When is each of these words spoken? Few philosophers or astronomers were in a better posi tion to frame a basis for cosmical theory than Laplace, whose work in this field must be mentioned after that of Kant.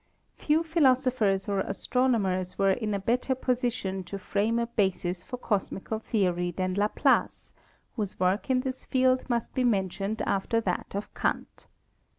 Few 0.33 0.63
philosophers 0.63 1.47
or 1.47 1.59
astronomers 1.59 2.57
were 2.57 2.71
in 2.71 2.95
a 2.95 2.99
better 2.99 3.35
posi 3.35 3.71
tion 3.71 4.03
to 4.05 4.17
frame 4.17 4.57
a 4.57 4.65
basis 4.65 5.21
for 5.21 5.37
cosmical 5.37 5.99
theory 5.99 6.49
than 6.49 6.73
Laplace, 6.73 7.53
whose 7.95 8.19
work 8.19 8.49
in 8.49 8.61
this 8.61 8.83
field 8.83 9.29
must 9.29 9.53
be 9.53 9.63
mentioned 9.63 10.23
after 10.23 10.59
that 10.61 10.93
of 10.95 11.13
Kant. 11.13 11.67